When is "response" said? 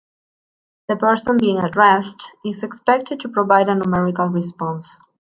4.29-4.99